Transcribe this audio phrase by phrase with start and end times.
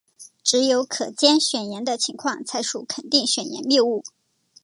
[0.43, 4.03] 只有可兼选言的情况才属肯定选言谬误。